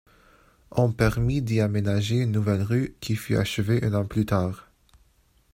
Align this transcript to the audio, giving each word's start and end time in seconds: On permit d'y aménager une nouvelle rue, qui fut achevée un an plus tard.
On 0.71 0.91
permit 0.91 1.43
d'y 1.43 1.59
aménager 1.61 2.15
une 2.15 2.31
nouvelle 2.31 2.63
rue, 2.63 2.95
qui 3.01 3.15
fut 3.15 3.35
achevée 3.37 3.83
un 3.83 3.93
an 3.93 4.03
plus 4.07 4.25
tard. 4.25 4.71